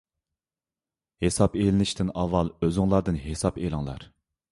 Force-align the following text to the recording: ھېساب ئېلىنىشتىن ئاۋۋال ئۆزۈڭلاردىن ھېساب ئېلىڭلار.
ھېساب 1.25 1.57
ئېلىنىشتىن 1.63 2.09
ئاۋۋال 2.21 2.49
ئۆزۈڭلاردىن 2.63 3.21
ھېساب 3.27 3.61
ئېلىڭلار. 3.65 4.07